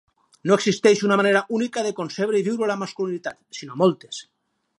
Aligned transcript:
No 0.51 0.55
existeix 0.59 1.03
una 1.07 1.17
manera 1.21 1.43
única 1.57 1.83
de 1.89 1.91
concebre 2.01 2.41
i 2.41 2.45
viure 2.49 2.71
la 2.73 2.79
masculinitat, 2.85 3.41
sinó 3.61 3.79
moltes. 3.85 4.25